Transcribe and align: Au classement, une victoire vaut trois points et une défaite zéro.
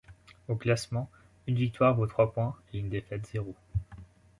Au 0.47 0.55
classement, 0.55 1.11
une 1.45 1.57
victoire 1.57 1.93
vaut 1.95 2.07
trois 2.07 2.33
points 2.33 2.55
et 2.73 2.79
une 2.79 2.89
défaite 2.89 3.27
zéro. 3.31 3.53